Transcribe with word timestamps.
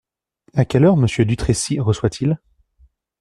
À 0.55 0.65
quelle 0.65 0.85
heure 0.85 0.97
Monsieur 0.97 1.25
Dutrécy 1.25 1.79
reçoit-il? 1.79 2.39